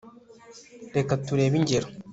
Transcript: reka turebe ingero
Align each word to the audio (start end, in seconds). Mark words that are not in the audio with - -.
reka 0.95 1.13
turebe 1.25 1.55
ingero 1.59 1.87